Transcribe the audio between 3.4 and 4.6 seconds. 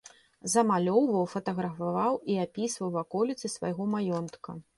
свайго маёнтка.